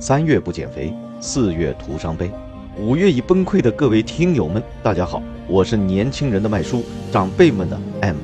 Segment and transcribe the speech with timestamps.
[0.00, 2.30] 三月不减肥，四月徒伤悲，
[2.78, 6.82] 五月已崩溃的各位听友们，大家好，我是年轻人的麦叔，
[7.12, 8.16] 长辈们的 M，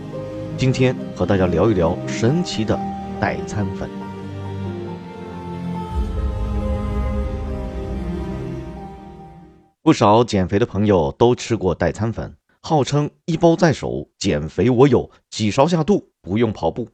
[0.56, 2.74] 今天和大家聊一聊神奇的
[3.20, 3.90] 代餐粉。
[9.82, 16.88] 不少减肥的朋友都吃过代餐粉，号称一包在手，减肥我有，几勺下肚，不用跑步。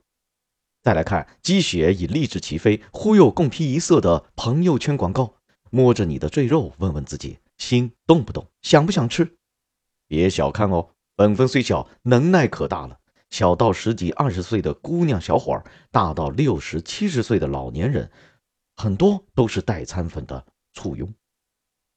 [0.82, 5.34] 再来看鸡血已立志起飞，忽悠共披一色的朋友圈广告，
[5.70, 9.36] 摸着你的赘肉，问问自己心动不动，想不想吃？
[10.08, 12.98] 别小看哦，本分虽小，能耐可大了。
[13.30, 18.10] 小到十几二十岁的姑娘小伙儿，大到六十七十岁的老年人，
[18.74, 20.44] 很多都是代餐粉的
[20.74, 21.14] 簇拥。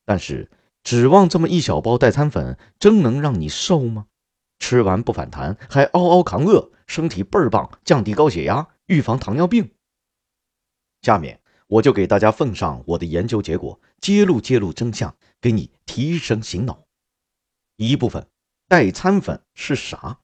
[0.05, 0.49] 但是，
[0.83, 4.05] 指望这么一小包代餐粉，真能让你瘦吗？
[4.59, 8.67] 吃完不反弹，还嗷嗷扛饿，身体倍儿棒，降低高血压。
[8.87, 9.71] 预防糖尿病。
[11.01, 16.85] 下面我就给大家奉上我的研究结果，揭露揭露真相，给你提神醒脑。
[17.77, 18.27] 一部分
[18.67, 20.19] 代餐粉是啥？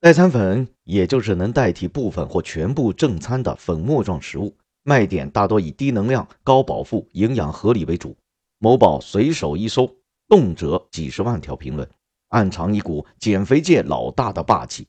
[0.00, 8.16] 代餐粉也就是能代替部分或全部正餐的粉末状食物，卖点大多以低能量、高饱腹、营养合理为主。
[8.58, 9.94] 某宝随手一搜，
[10.26, 11.88] 动辄几十万条评论，
[12.32, 14.86] 暗藏一股减肥界老大的霸气。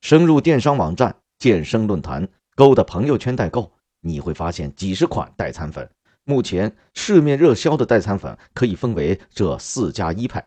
[0.00, 1.14] 深入电商网站。
[1.36, 5.90] 健身论坛勾的朋友圈代购，你会发现几十款代餐粉。
[6.22, 10.46] 目前市面热销的代餐粉可以分为这四加一派，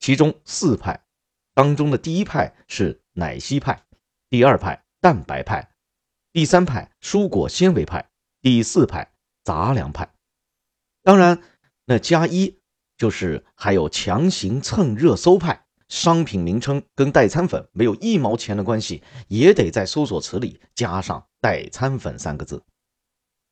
[0.00, 1.04] 其中四派
[1.54, 3.80] 当中的第一派是奶昔派，
[4.30, 5.70] 第二派蛋白派，
[6.32, 8.08] 第三派蔬果纤维派，
[8.40, 9.12] 第四派
[9.44, 10.10] 杂粮派。
[11.02, 11.40] 当然，
[11.84, 12.57] 那加一
[12.98, 15.64] 就是还有强行蹭热搜派。
[15.88, 22.62] 商品名称跟代餐粉没有一毛钱的关系，也得在搜索词里加上“代餐粉”三个字。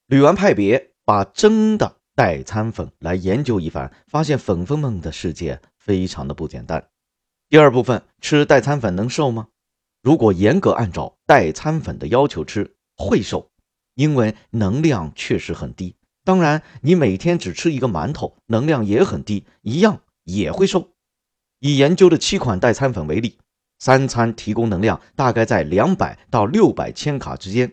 [0.09, 6.91] 捋完派别，把真的代餐粉来研究一番，发现粉粉们的世界非常的不简单。
[7.49, 9.49] 第二部分，吃代餐粉能瘦吗？
[10.03, 13.51] 如果严格按照代餐粉的要求吃，会瘦，
[13.95, 15.97] 因为能量确实很低。
[16.27, 20.91] 当然，你每天只吃一个馒头，能量也很低，一样也会瘦。
[21.61, 23.39] 以研究的七款代餐粉为例，
[23.79, 27.73] 三餐提供能量大概在两百到六百千卡之间。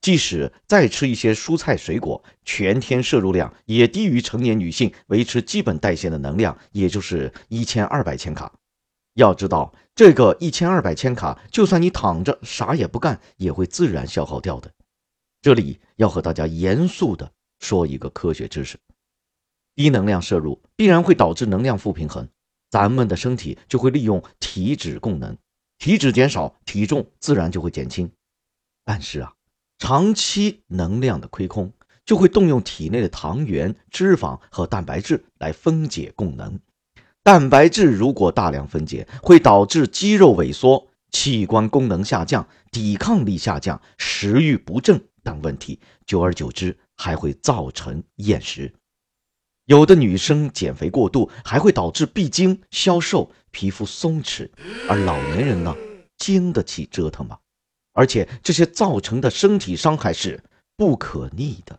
[0.00, 8.50] 即使再吃一些蔬菜水果，全天摄入量也低于成年女性维持基本代谢的能量，也就是一千二百千卡。
[9.12, 14.72] 要知道，这个一千二百千卡，就算你躺着啥也不干，也会自然消耗掉的。
[15.42, 17.30] 这里要和大家严肃的
[17.62, 18.76] 说一个科学知识：
[19.74, 22.28] 低能量摄入必然会导致能量负平衡。
[22.68, 25.36] 咱们的身体就会利用体脂供能，
[25.78, 28.10] 体脂减少，体重自然就会减轻。
[28.84, 29.32] 但是啊，
[29.78, 31.72] 长期能量的亏空，
[32.04, 36.58] 就会动用体内的糖原、脂肪和蛋白质来分解供能。
[37.22, 45.78] 蛋白质如果大量分解，会导致肌肉萎缩、器官功能下降、抵抗力下降、食欲不振等问题。
[46.06, 48.72] 久而久之，还会造成厌食。
[49.64, 54.48] 有的女生减肥过度，还会导致闭经、消瘦、皮肤松弛；
[54.88, 55.74] 而老年人呢，
[56.18, 57.36] 经得起折腾吗？
[57.92, 60.40] 而且这些造成的身体伤害是
[60.76, 61.76] 不可逆的。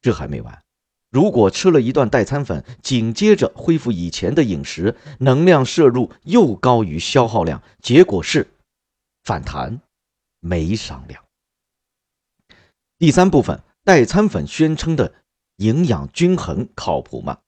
[0.00, 0.62] 这还没完，
[1.10, 8.46] 如果吃了一段代餐粉，紧接着恢复以前的饮食，能量摄入又高于消耗量，结果是
[9.24, 9.80] 反弹，
[10.38, 11.24] 没商量。
[12.98, 15.14] 第三部分，代餐粉宣称的。
[15.58, 17.38] 营养均衡靠谱吗？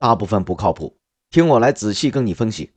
[0.00, 0.98] 大部分不靠谱。
[1.30, 2.72] 听我来仔细跟你分析。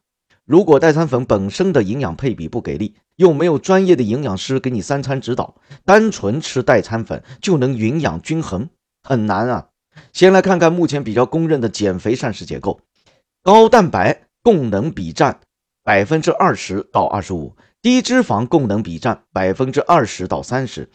[0.46, 5.56] 如果代餐粉本身的营养配比不给力，又没有专业的营养师给你三餐指导，
[5.86, 8.70] 单纯吃代餐粉就能营养均衡，
[9.02, 9.70] 很难啊。
[10.14, 12.80] 先来看看目前比较公认的减肥膳食结构：
[13.42, 15.40] 高蛋白供能比占
[15.84, 20.88] 百分之二十到二十五，低脂肪供能比占百分之二十到三十。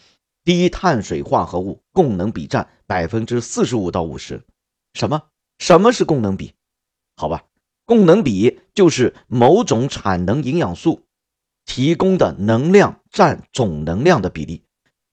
[0.44, 4.42] 低碳水化合物供能比占百分之四十五到五十。
[4.94, 5.22] 什么？
[5.58, 6.54] 什么是供能比？
[7.16, 7.44] 好吧，
[7.84, 11.02] 供能比就是某种产能营养素
[11.64, 14.64] 提供的能量占总能量的比例。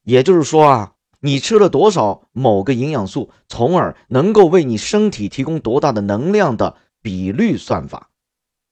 [0.04, 8.10] 也就是说啊，你吃了多少某个营养素，从而能够为你身体提供多大的能量的比率算法。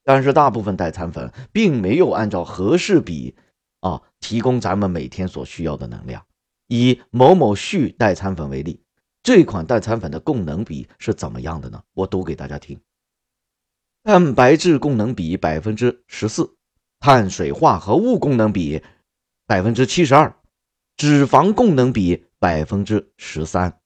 [0.04, 3.36] 但是大部分代餐粉并没有按照合适比
[3.82, 6.26] 啊提供咱们每天所需要的能量。
[6.68, 8.82] 以某某旭代餐粉为例，
[9.24, 11.82] 这款代餐粉的供能比是怎么样的呢？
[11.94, 12.80] 我读给大家听：
[14.04, 16.56] 蛋白质供能比百分之十四，
[17.00, 18.82] 碳水化合物供能比
[19.46, 20.36] 百分之七十二，
[20.96, 23.80] 脂肪供能比百分之十三。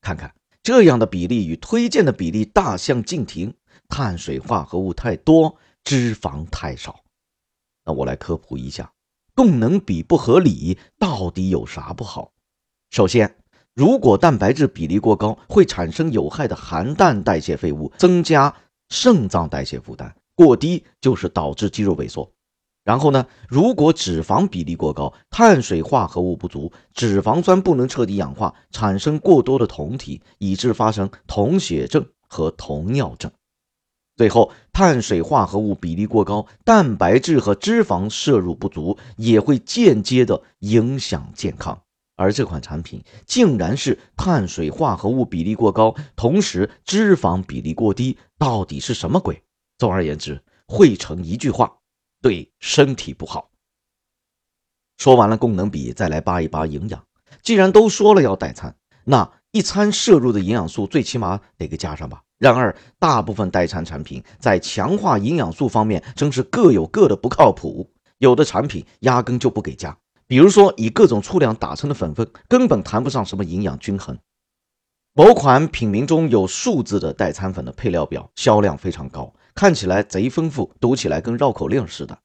[0.00, 3.54] 看看这样的比例与推荐的比例大相径庭，
[3.88, 7.02] 碳水化合物太多，脂肪太少。
[7.84, 8.92] 那我来科普一下，
[9.34, 12.32] 供能比不合理到底有啥不好？
[12.90, 13.36] 首先，
[13.74, 18.54] 如果蛋白质比例过高，会产生有害的含氮代谢废物，增加
[18.88, 22.30] 肾脏代谢负担；过低就是导致肌肉萎缩。
[22.82, 33.30] 然后呢，如果脂肪比例过高，碳水化合物不足，脂肪酸不能彻底氧化，产生过多的酮体，以致发生酮血症和酮尿症。
[34.20, 41.80] 最后，碳水化合物比例过高，蛋白质和脂肪摄入不足，也会间接的影响健康。
[42.16, 49.42] 而这款产品竟然是碳水化合物比例过高，同时脂肪比例过低，到底是什么鬼？
[49.78, 50.38] 总而言之，
[50.68, 51.78] 汇成一句话。
[52.20, 53.48] 对身体不好。
[54.98, 57.02] 说完了功能比，再来扒一扒营养。
[57.40, 62.22] 既然都说了要代餐，那一餐摄入的营养素最起码得给加上吧。
[62.40, 67.86] 然而，大部分代餐产品在强化营养素方面真是各有各的不靠谱。
[68.16, 69.94] 有的产品压根就不给加，
[70.26, 74.18] 比如说以各种粗粮打成的粉粉，根本谈不上什么营养均衡。
[75.12, 79.30] 某款品名中有数字的代餐粉的配料表销量非常高。
[79.54, 82.18] 看起来贼丰富，读起来跟绕口令似的，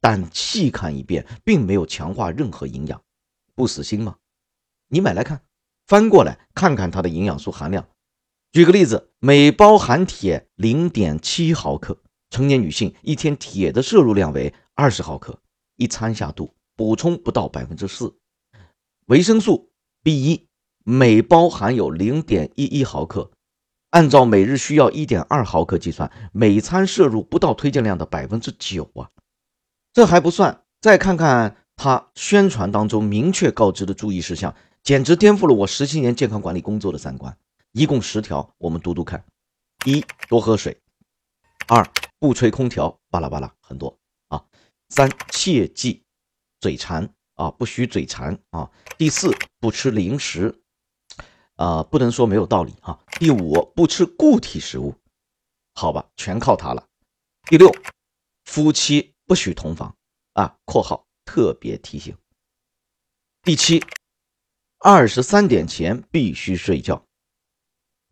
[0.00, 3.00] 但细看一遍，并没有强化任何营养，
[3.54, 4.16] 不死心吗？
[4.88, 5.40] 你买来看，
[5.86, 7.86] 翻过来看看它的营养素含量。
[8.54, 11.98] 举个例子，每包含铁零点七毫克，
[12.30, 15.36] 成年女性一天铁的摄入量为二十毫克，
[15.74, 18.14] 一餐下肚补充不到百分之四。
[19.06, 19.72] 维生素
[20.04, 20.46] B 一
[20.84, 23.32] 每包含有零点一一毫克。
[23.90, 29.10] 按照每日需要一点二毫克计算，每餐摄入不到推荐量的百分之九啊！
[29.92, 34.54] 这还不算，再看看他宣传当中明确告知的注意事项，
[34.84, 37.36] 简直颠覆了我十七年健康管理工作的三观。
[37.76, 39.24] 一共十条，我们读读看：
[39.84, 40.72] 一、多喝水；
[41.66, 41.84] 二、
[42.20, 43.98] 不吹空调，巴拉巴拉很多
[44.28, 44.38] 啊；
[44.90, 46.04] 三、切记
[46.60, 50.62] 嘴馋啊，不许嘴馋啊；第四，不吃零食。
[51.56, 52.96] 啊，不能说没有道理哈。
[53.18, 54.94] 第五，不吃固体食物，
[55.74, 56.88] 好吧，全靠它了。
[57.48, 57.74] 第六，
[58.44, 59.96] 夫妻不许同房
[60.34, 62.16] 啊（括号特别提醒）。
[63.42, 63.82] 第七，
[64.78, 67.04] 二十三点前必须睡觉。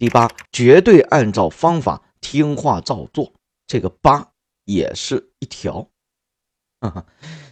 [0.03, 3.33] 第八，绝对按照方法听话照做，
[3.69, 4.33] 这个八
[4.65, 5.89] 也是一条。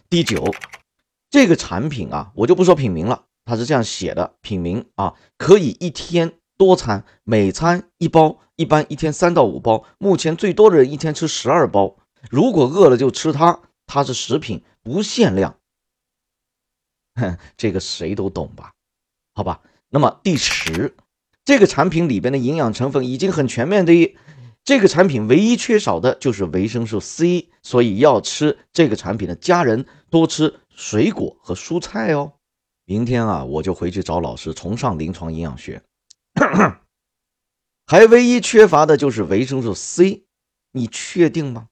[0.09, 0.53] 第九，
[1.31, 3.27] 这个产品啊，我就不说品名了。
[3.45, 9.85] 它是这样写的：品名啊，可以一天多餐，每餐一包，一般一天三到五包。
[9.99, 11.99] 目前最多的人一天吃十二包，
[12.33, 13.61] 如果饿了就吃它。
[13.87, 15.57] 它是食品，不限量。
[17.15, 18.73] 哼， 这个谁都懂吧？
[19.35, 19.63] 好吧。
[19.89, 20.97] 那么第十，
[21.51, 24.17] 这个产品里边的营养成分已经很全面的，
[24.63, 32.35] 这个产品唯一缺少的就是维生素 C，所以要吃这个产品的家人多吃水果和蔬菜哦。
[32.85, 35.83] 明天啊，我就回去找老师重上临床营养学。
[37.85, 40.23] 还唯一缺乏的就是维生素 C，
[40.71, 41.67] 你确定吗？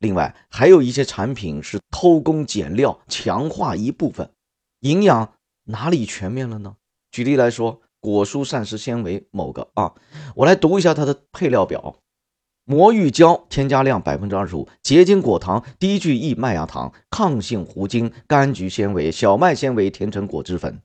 [0.00, 4.28] 另外还有一些产品是偷工减料，强化一部分
[4.80, 5.34] 营养，
[5.66, 6.74] 哪里全面了呢？
[7.12, 9.92] 举例来说，果蔬膳食纤维某个啊，
[10.34, 11.96] 我来读一下它的配料表。
[12.68, 20.80] 魔芋胶添加量百分之二十五，结晶果糖、低聚异麦芽糖、抗性糊精、柑橘纤维、小麦纤维甜橙果汁粉、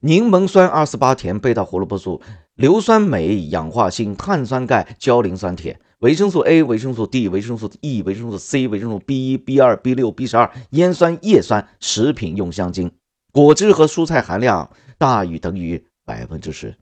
[0.00, 2.20] 柠檬酸二四八甜、贝塔胡萝卜素、
[2.54, 12.92] 硫酸镁、氧化锌、碳酸钙、焦磷酸铁、维生素 A、维生素 D、维生素 E、维生素 C、维生素 B 一、B 二、B 六、B 十二、烟酸叶酸、食品用香精、
[13.32, 16.74] 果汁和蔬菜含量大于等于百分之十。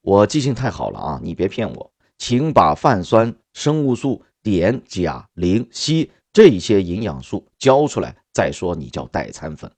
[0.00, 1.92] 我记性太好了啊，你别骗我。
[2.18, 9.70] 请把泛酸、生物素、碘、钾、磷、硒这些营养素交出来，再说你叫代餐粉。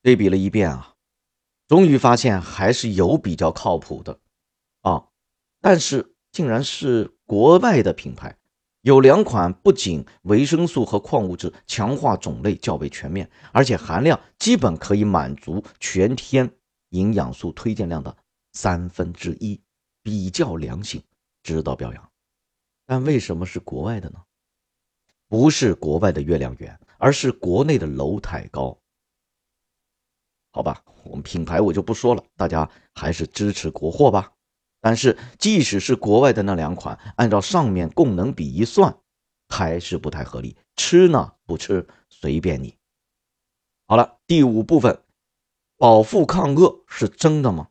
[0.00, 0.94] 对比了一遍啊，
[1.66, 4.20] 终于发现还是有比较靠谱的
[4.82, 5.08] 啊，
[5.60, 8.36] 但是竟然是国外的品牌，
[8.82, 16.48] 有两款不仅维生素和矿物质强化种类较为全面，而且含量基本可以满足全天
[16.94, 18.16] 营养素推荐量的
[18.52, 19.60] 三分之一。
[20.06, 21.02] 比较良性，
[21.42, 22.12] 值得表扬。
[22.84, 24.22] 但为什么是国外的呢？
[25.28, 28.78] 不是国外的月亮圆，而是国内的楼太高。
[30.52, 34.30] 好吧，我们品牌我就不说了，大家还是支持国货吧。
[34.78, 38.94] 但是即使是国外的那两款，按照上面供能比一算，
[39.48, 40.54] 还是不太合理。
[40.76, 42.76] 吃呢不吃随便你。
[43.86, 45.02] 好了，第五部分，
[45.76, 47.68] 饱腹抗饿是真的吗？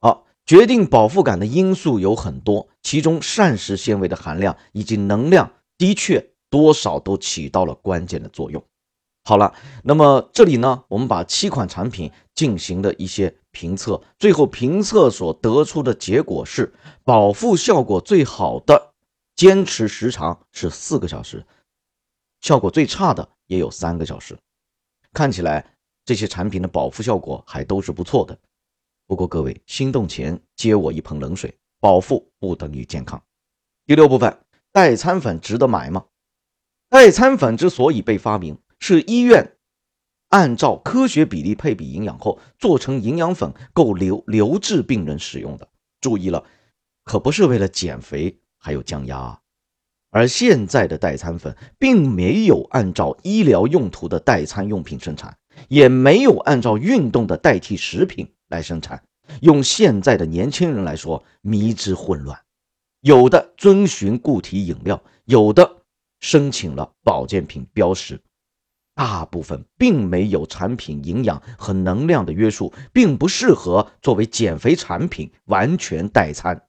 [0.00, 8.64] 好决定饱腹感的因素有很多，其中膳食纤维的含量以及能量的确多少都起到了关键的作用。
[9.24, 9.52] 好了，
[9.84, 16.72] 那么这里呢，我们把七款产品进行了一些评测，最后评测所得出的结果是，
[17.04, 18.94] 饱腹效果最好的
[19.36, 21.44] 坚持时长是四个小时，
[22.40, 24.38] 效果最差的也有三个小时。
[25.12, 25.76] 看起来
[26.08, 28.34] 这些产品的饱腹效果还都是不错的。
[29.06, 33.22] 不过各位心动前接我一盆冷水，饱腹不等于健康。
[33.84, 34.38] 第六部分，
[34.72, 36.06] 代餐粉值得买吗？
[36.88, 38.56] 代餐粉之所以被发明。
[38.80, 39.58] 是医院
[40.28, 45.68] 按照科学比例配比营养后做成营养粉，够留留置病人使用的。
[46.00, 46.42] 注意了，
[47.04, 49.18] 可不是为了减肥还有降压。
[49.18, 49.40] 啊
[50.10, 55.36] 而现在的代餐粉并没有按照医疗用途的代餐用品生产，
[55.66, 59.02] 也没有按照运动的代替食品来生产。
[59.42, 62.40] 用现在的年轻人来说，迷之混乱。
[63.00, 65.82] 有的遵循固体饮料，有的
[66.20, 68.20] 申请了保健品标识。
[68.94, 76.66] 大部分并没有产品营养和能量的约束，并不适合作为减肥产品完全代餐。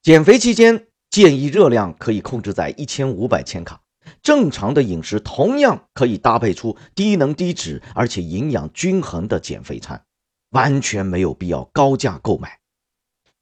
[0.00, 3.80] 减肥期间建议热量可以控制在一千五百千卡，
[4.22, 10.04] 正常的饮食同样可以搭配出低能低脂而且营养均衡的减肥餐，
[10.50, 12.60] 完全没有必要高价购买。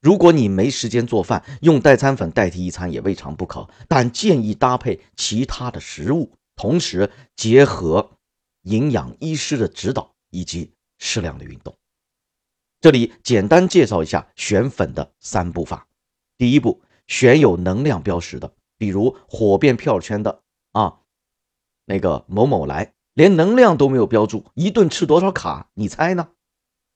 [0.00, 6.33] 如果你没时间做饭，用代餐粉代替一餐也未尝不可，但建议搭配其他的食物。
[6.56, 8.12] 同时结合
[8.62, 11.75] 营养医师的指导以及适量的运动。
[12.80, 15.88] 这里简单介绍一下选粉的三步法。
[16.38, 20.42] 第一步，选有能量标识的，比如火遍票圈的，
[21.85, 25.69] 那个某某来，连能量都没有标注，一顿吃多少卡？
[25.75, 26.29] 你猜呢？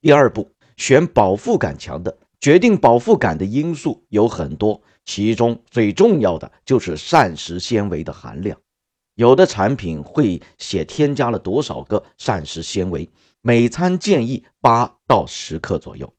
[0.00, 2.18] 第二步，选饱腹感强的。
[2.40, 8.56] 决定饱腹感的因素有很多，其中最重要的就是膳食纤维的含量。
[9.16, 13.10] 有的产品会写添加了多少个膳食纤维，
[13.42, 16.14] 每餐建议八到十克左右。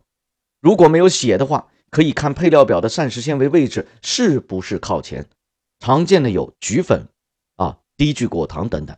[0.59, 5.25] 如果没有写的话，可以看配料表的膳食纤维位置是不是靠前。
[5.79, 7.07] 常见的有菊粉、
[7.99, 8.97] 低聚果糖等等。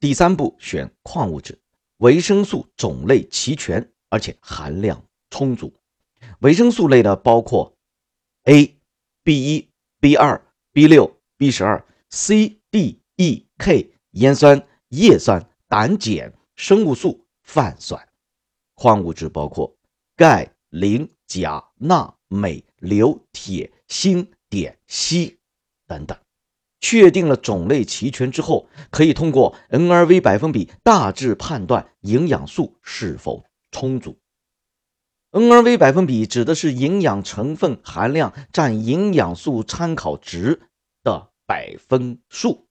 [0.00, 1.60] 第三步选矿物质，
[1.98, 5.78] 维生素种类齐全，而且含量充足。
[6.40, 7.76] 维生素类的包括
[8.44, 8.74] A、
[9.22, 9.70] B 一、
[10.00, 10.40] B 二、
[10.72, 12.56] B 六、B 十二、C。
[12.70, 18.08] D、E、K、烟酸、叶酸、胆碱、生物素、泛酸，
[18.74, 19.74] 矿物质包括
[20.14, 25.34] 钙、磷、钾、钠、镁、硫、铁、锌、碘、硒
[25.86, 26.18] 等等。
[26.80, 34.18] 确定了种类齐全之后，可以通过 NRV 百分比大致判断营养素是否充足。
[35.32, 40.60] NRV 百分比指的是营养成分含量占营养素参考值
[41.02, 41.30] 的。
[41.48, 42.66] 百分数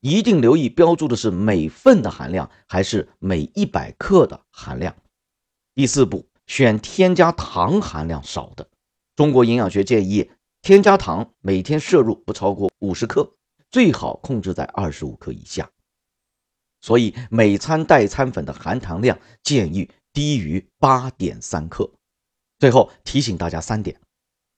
[0.00, 4.96] 一定留意标注的是每份的含量还是每一百克的含量。
[5.74, 8.66] 第四步，选添加糖含量少的。
[9.14, 10.30] 中国营养学建议
[10.62, 13.34] 添加糖每天摄入不超过五十克，
[13.72, 15.68] 最好控制在二十五克以下。
[16.80, 21.90] 所以每餐代餐粉的含糖量建议低于八点三克。
[22.58, 23.98] 最后提醒大家三点。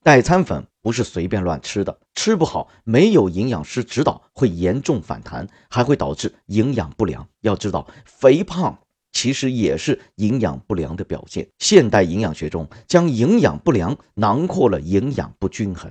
[0.03, 7.27] 代餐粉不是随便乱吃的，吃不好，没有营养师指导会严重反弹，还会导致营养不良。
[7.41, 8.79] 要知道，肥胖
[9.13, 11.49] 其实也是营养不良的表现。
[11.59, 15.91] 现代营养学中将营养不良囊括了营养不均衡。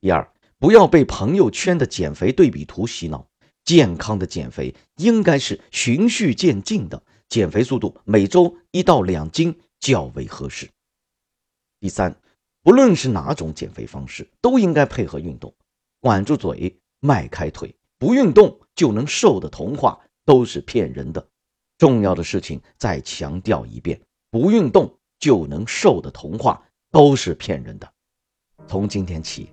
[0.00, 3.26] 第二，不要被朋友圈的减肥对比图洗脑，
[3.64, 10.70] 健康的减肥应该是循序渐进的，减肥速度每周一到两斤较为合适。
[11.80, 12.16] 第三。
[12.62, 15.52] 不论是哪种减肥方式，都应该配合运动。
[15.98, 21.28] 管住嘴，迈开腿，不运动就能瘦的童话都是骗人的。
[21.76, 24.00] 重要的事情再强调一遍：
[24.30, 27.92] 不运动就能瘦的童话都是骗人的。
[28.68, 29.50] 从今天起，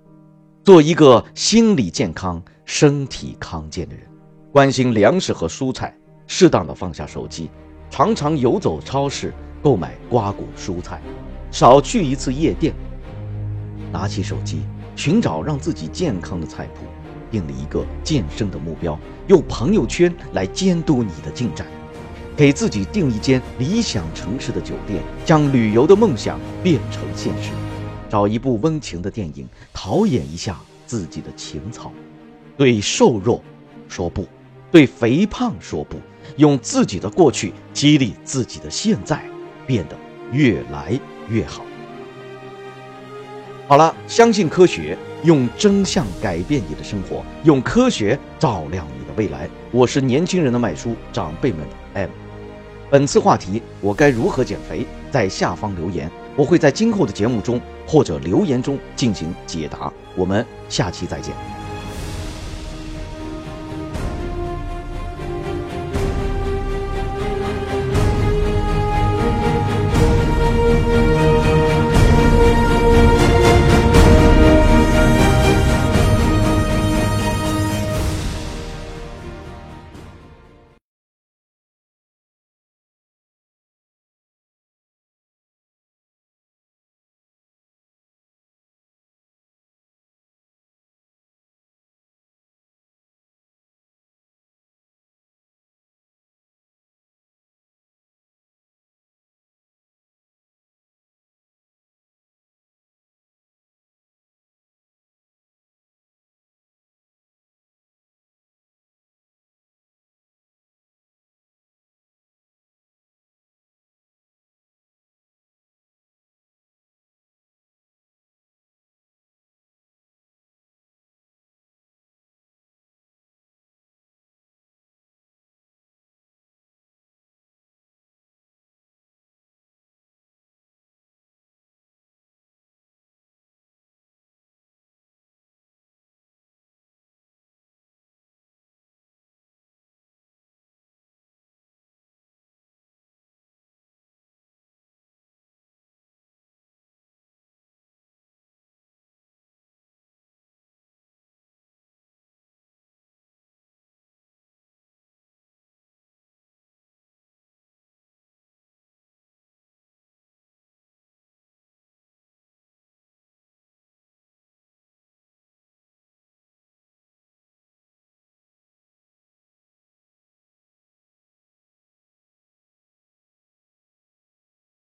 [0.69, 4.05] 做一个心理健康、身体康健的人，
[4.51, 5.91] 关心粮食和蔬菜，
[6.27, 7.49] 适当的放下手机，
[7.89, 9.33] 常常游走超市
[9.63, 11.01] 购买瓜果蔬菜，
[11.49, 12.71] 少去一次夜店。
[13.91, 14.61] 拿起手机，
[14.95, 16.81] 寻找让自己健康的菜谱，
[17.31, 18.95] 定了一个健身的目标，
[19.25, 21.65] 用朋友圈来监督你的进展，
[22.38, 27.53] 给自己订一间理想城市的酒店，将旅游的梦想变成现实，
[28.09, 31.91] 找一部温情的电影，陶冶一下自己的情操，
[32.57, 33.41] 对瘦弱
[33.87, 34.25] 说不，
[34.71, 35.97] 对肥胖说不，
[36.35, 39.23] 用自己的过去激励自己的现在，
[39.67, 39.95] 变得
[40.31, 40.99] 越来
[41.29, 41.63] 越好。
[43.67, 49.47] 好了，相信科学，用真相改变你的生活，用科学照亮你的未来。
[49.69, 52.09] 我是年轻人的麦叔，长辈们的 M。
[52.89, 54.87] 本次话题：我该如何减肥？
[55.11, 59.91] 在下方留言，我会在今后的节目中或者留言中进行解答。
[60.15, 61.58] 我们下期再见。